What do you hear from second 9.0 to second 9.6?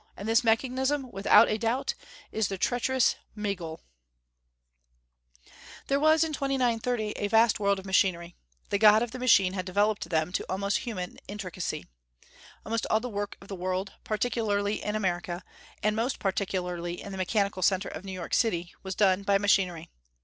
of the machine